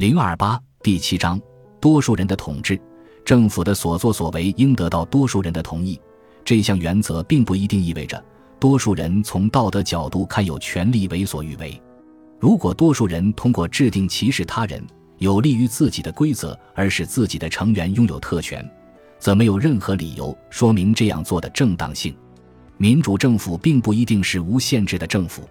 [0.00, 1.38] 零二八第七章：
[1.78, 2.80] 多数人的统治，
[3.22, 6.00] 政府的所作所为应得到多数人的同意。
[6.42, 8.24] 这项原则并不一定意味着
[8.58, 11.78] 多数人从道德角度看有权利为所欲为。
[12.38, 14.82] 如果多数人通过制定歧视他人、
[15.18, 18.66] 有利于自己的规则而使自己的成员拥有特权，
[19.18, 22.16] 则没有任何理由说明这样做的正当性。
[22.78, 25.46] 民主政府并不一定是无限制的政府。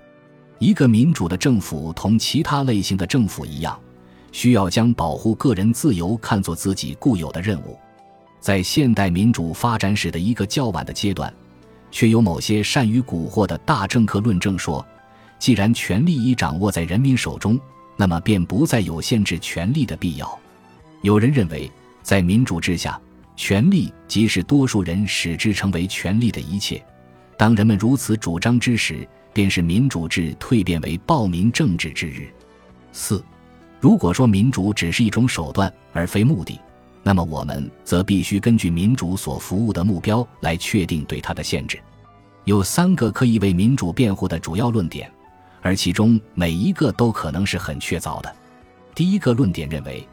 [0.58, 3.80] 一个民主的政府同其他类型的政府一样，
[4.32, 7.78] 需要将保护个人自由看作自己固有的任务。
[8.40, 11.34] 在现代民主发展史的一个较晚的阶段，
[11.92, 14.86] 却有某些善于蛊惑的大政客论证说。
[15.38, 17.58] 既然权力已掌握在人民手中，
[17.96, 20.40] 那么便不再有限制权力的必要。
[21.02, 21.72] 有人认为，
[22.04, 23.00] 在民主之下，
[23.38, 26.84] 权力即是多数人使之成为权力的一切。
[27.38, 32.28] 当人们如此主张之时，便是民主制蜕变为暴民政治之日。
[32.92, 33.24] 四，
[33.80, 36.60] 如果说民主只是一种手段而非目的，
[37.04, 41.80] 那么我们则必须根据民主所服务的目标来确定对它的限制。
[42.46, 45.10] 有三个可以为民主辩护的主要论点。
[45.62, 48.34] 而其中每一个都可能是很确凿的。
[48.96, 50.08] 第一个论点认为，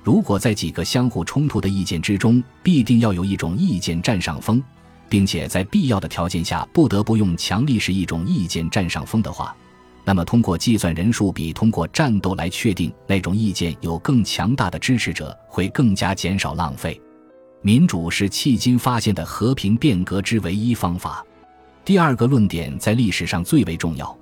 [0.00, 4.62] 如果在几个相互冲突的意见之中，必定要有一种意见占上风，
[5.08, 9.52] 并且在必要的条件下不得不用强力使一种意见占上风的话，
[10.04, 17.00] 那么通过计算人数比通过战斗来确定那种意见有更强大的支持者，会更加减少浪费。
[17.60, 21.24] 民主是迄今发现的和平变革之唯一方法。
[21.84, 24.18] 第二个论点在历史上最为重要。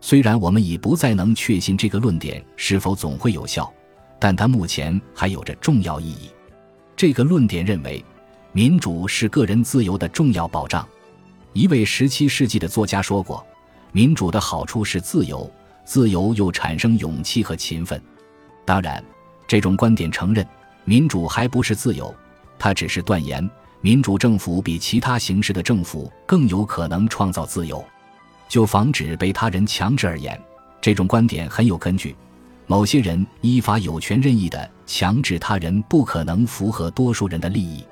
[0.00, 3.72] 虽然我们已不再能确信这个论点是否总会有效，
[4.18, 6.28] 但它目前还有着重要意义。
[6.96, 8.04] 这个论点认为，
[8.52, 10.86] 民主是个人自由的重要保障。
[11.52, 13.46] 一位17世纪的作家说过
[13.92, 15.48] ：“民主的好处是自由，
[15.84, 18.02] 自由又产生勇气和勤奋。”
[18.64, 19.02] 当然，
[19.46, 20.46] 这种观点承认
[20.84, 22.14] 民主还不是自由，
[22.58, 23.48] 它只是断言
[23.80, 27.84] 民主政府比其他形式的政府更有可能创造自由。
[28.48, 30.40] 就防止被他人强制而言，
[30.80, 32.14] 这种观点很有根据。
[32.66, 37.84] 某些人依法有权任意的强制他人，不可能符合多数人的利益。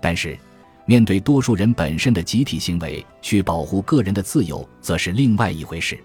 [0.00, 0.38] 但是，
[0.86, 5.98] 面对多数人本身的集体行为去保护个人的自由，则是另外一回事。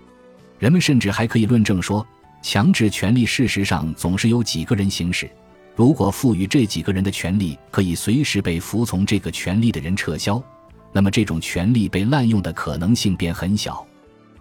[0.58, 2.06] 人们甚至还可以论证说，
[2.42, 5.30] 强制权利事实上总是由几个人行使。
[5.76, 10.42] 如果赋予这几个人的权利可以随时被服从这个权利的人撤销，
[10.92, 13.86] 那么这种权利被滥用的可能性便很小。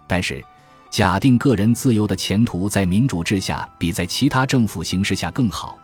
[0.07, 0.43] 但是，
[0.89, 5.77] 假定个人自由的前途在民主制下比在其他政府形式下更好，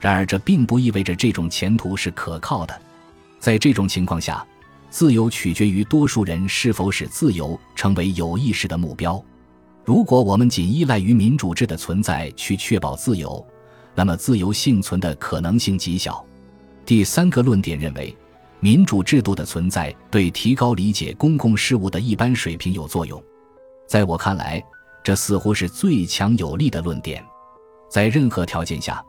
[0.00, 2.82] 然而这并不意味着这种前途是可靠的。
[3.38, 4.46] 在这种情况下，
[4.90, 9.22] 自由取决于多数人是否使自由成为有意识的目标。
[9.84, 13.44] 如果我们仅依赖于民主制的存在去确保自由，
[13.94, 16.24] 那么自由幸存的可能性极小。
[16.84, 18.14] 第三个论点认为，
[18.60, 23.22] 民主制度的存在对提高理解公共事务的一般水平有作用。
[23.86, 24.62] 在我看来，
[25.02, 27.24] 这似乎是最强有力的论点。
[27.90, 29.02] 在任何条件下，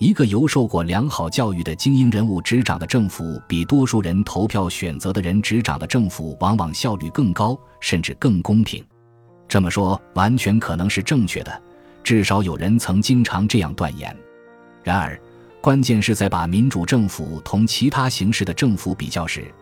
[0.00, 8.82] 一个由受过良好教育的精英人物执掌的政府，比多数人投票选择的人执掌的政府，往往效率更高，甚至更公平。
[9.46, 11.62] 这么说完全可能是正确的，
[12.02, 14.16] 至少有人曾经常这样断言。
[14.82, 15.20] 然而，
[15.60, 19.52] 关键是在把民主政府同其他形式的政府比较时。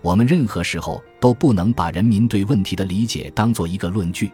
[0.00, 4.30] 我们任何时候都不能把人民对问题的理解当做一个论据。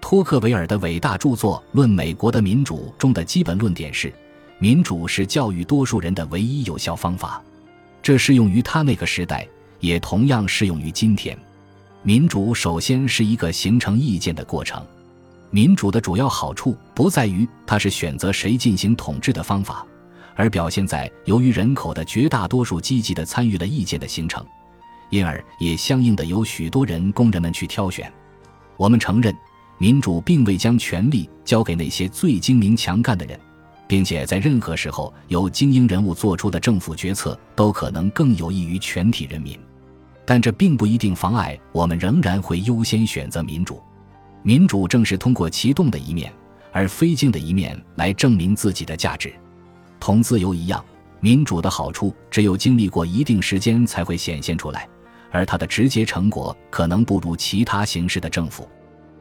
[0.00, 4.10] 托克维尔的伟大著作《论美国的民主》中的基本论点是：
[4.64, 7.44] 民主是教育多数人的唯一有效方法。
[8.02, 9.46] 这适用于他那个时代，
[9.78, 11.36] 也同样适用于今天。
[12.02, 14.82] 民主首先是一个形成意见的过程。
[15.50, 19.84] 民主的主要好处不在于它是选择谁进行统治的方法，
[20.34, 24.42] 而表现在由于人口的绝大多数积极的参与了意见的形成。
[25.10, 28.10] 因而也相应的有许多人供人们去挑选。
[28.78, 29.36] 我们承认，
[29.76, 33.38] 民主并未将权力交给那些最精明强干的人，
[33.86, 39.58] 并且在任何时候由精英人物做出的政府决策都可能更有益于全体人民。
[40.24, 43.82] 但这并不一定妨碍我们仍然会优先选择民主。
[44.42, 46.32] 民主正是通过其动的一面，
[46.72, 49.32] 而非静的一面来证明自己的价值。
[50.00, 50.84] 同自由一样，
[51.20, 54.88] 民主的好处只有经历过一定时间才会显现出来。
[55.30, 58.68] 而它的直接成果可能不如其他形式的政府。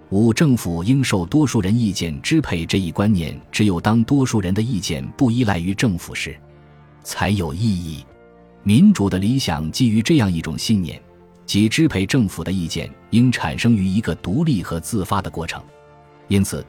[0.09, 6.35] 五政府应受多数人意见支配这一观念，只有当多数人的意见不依赖于政府时，
[7.03, 8.05] 才有意义。
[8.61, 11.01] 民主的理想基于这样一种信念，
[11.45, 15.61] 即支配政府的意见应产生于一个独立和自发的过程。
[16.27, 16.63] 因此，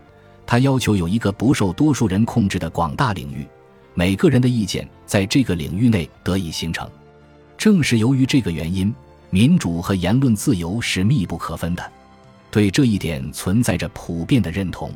[0.46, 3.46] 它要求有一个不受多数人控制的广大领域，
[3.92, 6.88] 每个人的意见在这个领域内得以形成。
[7.58, 8.92] 正是由于这个原因，
[9.28, 11.92] 民主和言论自由是密不可分的。
[12.54, 14.88] 对这一点存在着普遍的认同。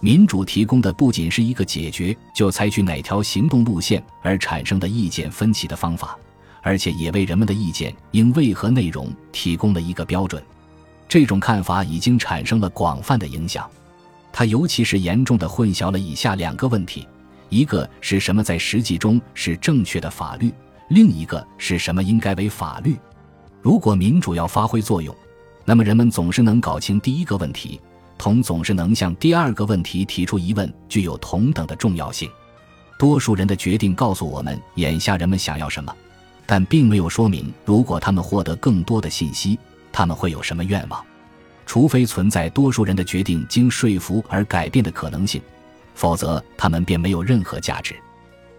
[0.00, 6.16] 民主提供的不仅是一个解决就采取哪条行动路线而产生的意见分歧的方法，
[6.62, 10.42] 而且也为人们的意见应为何内容提供了一个标准。
[11.06, 13.68] 这种看法已经产生了广泛的影响。
[14.32, 17.06] 它尤其是严重的混淆了以下两个问题：
[17.50, 20.50] 一个是什么在实际中是正确的法律，
[20.88, 22.96] 另一个是什么应该为法律。
[23.60, 25.14] 如果民主要发挥作用，
[25.66, 27.78] 那么人们总是能搞清第一个问题。
[28.18, 32.30] 同总是能向第二个问题提出疑问，具有同等的重要性。
[32.98, 35.94] 多数人的决定告诉我们眼下人们想要什么，
[36.46, 39.58] 但并没有说明如果他们获得更多的信息，
[39.92, 41.04] 他们会有什么愿望。
[41.66, 45.42] 除非存在多数人的决定经说服而改变的可能性，
[45.94, 47.94] 否则他们便没有任何价值。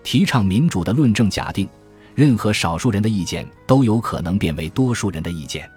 [0.04, 1.68] 提倡民主的论证假定，
[2.14, 5.68] 任何少数人的意见都有可能变为多数人的意见。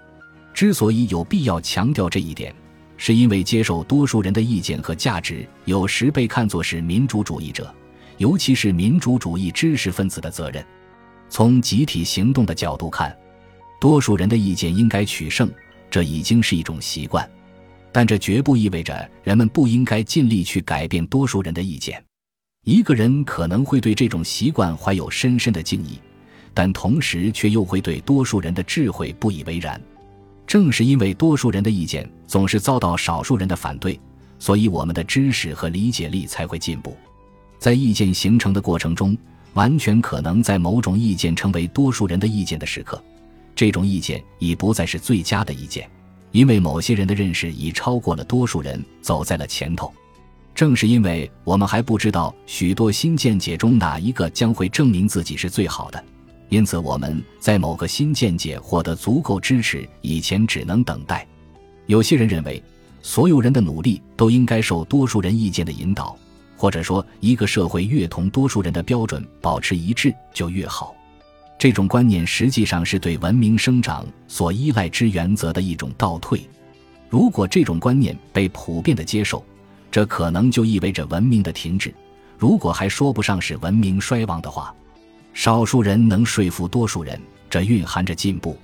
[0.61, 2.55] 之所以有必要强调这一点。
[2.99, 7.75] 是因为接受多数人的意见和价值，有时被看作是民主主义者，
[8.19, 10.63] 尤其是民主主义知识分子的责任。
[11.31, 13.17] 从集体行动的角度看，
[13.81, 15.51] 多数人的意见应该取胜，
[15.91, 17.27] 这已经是一种习惯。
[17.91, 22.05] 但这绝不意味着人们不应该尽力去改变多数人的意见。
[22.67, 25.99] 一个人可能会对这种习惯怀有深深的敬意，
[26.53, 29.81] 但同时却又会对多数人的智慧不以为然。
[30.51, 33.97] 正是因为多数人的意见总是遭到少数人的反对，
[34.41, 36.97] 所以我们的知识和理解力才会进步。
[37.61, 39.17] 在意见形成的过程中，
[39.55, 43.01] 完全可能在某种意见成为多数人的意见的时刻，
[43.55, 45.89] 这种意见已不再是最佳的意见，
[46.33, 49.95] 因为某些人的认识已超过了多数人，走在了前头。
[50.53, 56.05] 正是因为我们还不知道许多新见解中哪一个将会证明自己是最好的。
[56.51, 61.25] 因此，我们在某个新见解获得足够支持以前，只能等待。
[61.87, 62.61] 有些人认为，
[63.03, 66.19] 所有人的努力都应该受多数人意见的引导，
[66.57, 70.93] 或者说，一个社会越同多数人的标准保持一致就越好。
[71.57, 76.41] 这种观念实际上是对文明生长所依赖之原则的一种倒退。
[77.09, 79.45] 如果这种观念被普遍的接受，
[79.89, 81.91] 这可能就意味着文明的停止；
[82.37, 84.75] 如果还说不上是文明衰亡的话。
[85.33, 88.59] 少数人能说服多数人，这蕴含着进步。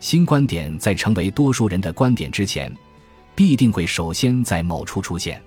[0.00, 2.74] 新观点在成为多数人的观点之前，
[3.34, 5.40] 必定会首先在某处出现。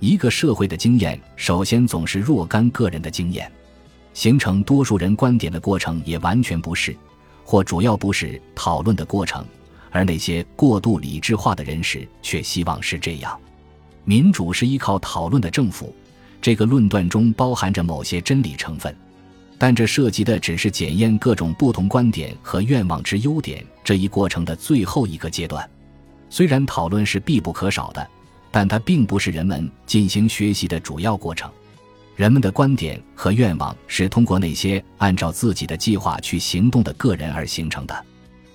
[0.00, 3.50] 一个社会的经验，首先总是若干个人的经验。
[4.12, 6.94] 形成多数人观点的过程，也完全不是，
[7.44, 9.44] 或主要不是讨论的过程。
[9.90, 13.36] 而那些过度理智化的人士却希望是这样。
[14.04, 15.94] 民主是依靠讨论的政府，
[16.42, 18.94] 这个论断中包含着某些真理成分。
[19.58, 25.68] 但这涉及的只是检验各种不同观点和愿望之优点这一过程的最后一个阶段。
[26.28, 28.06] 虽然讨论是必不可少的，
[28.50, 31.50] 但它并不是人们进行学习的主要过程。
[32.16, 38.04] 人们的观点和愿望是通过那些按照自己的计划去行动的个人而形成的。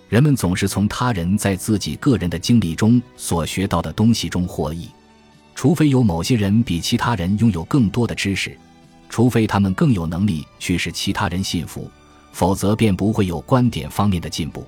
[0.07, 4.89] 人们总是从他人在自己个人的经历中所学到的东西中获益，
[5.53, 8.57] 除非有某些人比其他人拥有更多的知识。
[9.09, 11.89] 除非他们更有能力去使其他人信服，
[12.31, 14.65] 否则便不会有观点方面的进步。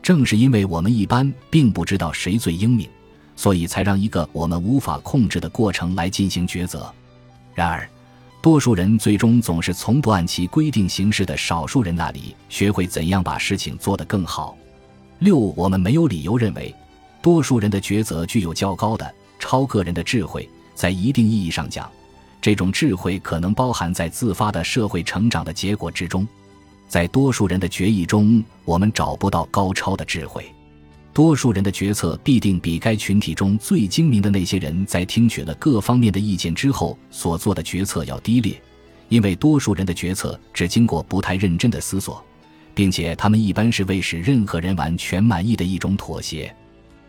[0.00, 2.88] 正是因为我们一般并不知道谁最英明，
[3.36, 6.92] 所以才让一个我们无法控制的过程来进行抉择。
[7.54, 7.88] 然而，
[8.40, 14.56] 多数人最终总是从不按其规定行事的少数人那里学会怎样把事情做得更好。
[15.20, 16.74] 六，我们没有理由认为，
[17.20, 20.48] 多数人的抉择具有较高的超个人的智慧。
[20.74, 21.88] 在一定意义上讲。
[22.42, 26.26] 这种智慧可能包含在自发的社会成长的结果之中，
[26.88, 30.44] 在多数人的决议中，我们找不到高超的智慧。
[31.12, 38.60] 多数人的决策必定比该群体中最精明的那些人在听取了各方面的意见之后所做的决策要低劣，
[39.08, 42.24] 因为多数人的决策只经过不太认真的思索，
[42.74, 46.52] 并且他们一般是为使任何人完全满意的一种妥协。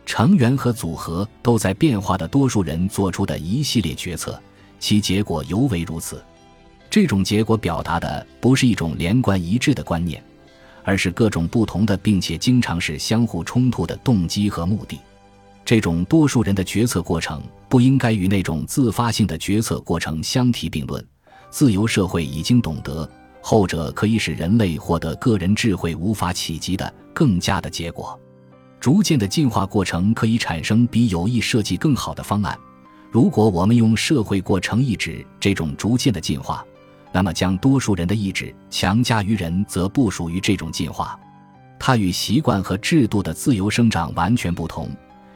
[0.06, 4.40] 成员和组合都在变化的多数人做出的一系列决策。
[4.84, 6.22] 其结果尤为如此，
[6.90, 10.22] 这种结果表达的不是一种连贯一致的观念，
[10.84, 15.00] 而是各种不同的并且经常是相互冲突的动机和目的。
[15.64, 21.02] 这种多数人的决策过程不应该与那种自发性的决策过程相提并论。
[21.50, 23.10] 自由社会已经懂得，
[23.40, 28.20] 后者可以使人类获得个人智慧无法企及的更佳的结果。
[28.82, 32.60] 逐渐的进化过程可以产生比有意设计更好的方案。
[33.14, 36.66] 如果我们用社会过程意志这种逐渐的进化，
[37.12, 41.16] 那么将多数人的意志强加于人，则不属于这种进化。
[41.78, 44.90] 它与习惯和制度的自由生长完全不同，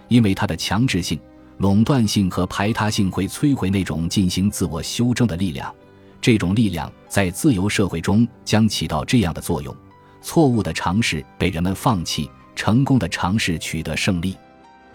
[0.08, 1.20] 因为它的强制性、
[1.60, 5.72] 垄断性和排他性会摧毁那种进行自我修正的力量。
[6.20, 9.72] 这种力量在自由社会中将起到这样的作用：
[10.20, 14.36] 错误的尝试被人们放弃，成功的尝试取得胜利。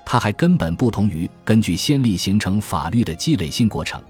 [0.05, 4.03] 它还根本不同于根据先例形成法律的积累性过程，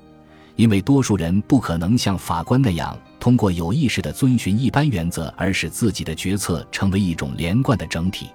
[0.56, 8.28] 因为多数人不可能像法官那样通过有意识的遵循一般原则而使自己的决策成为一种连贯的整体。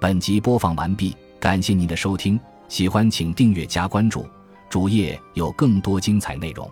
[0.00, 4.26] 本集播放完毕，感谢您的收听，喜欢请订阅加关注。
[4.68, 6.70] 主页有更多精彩内容。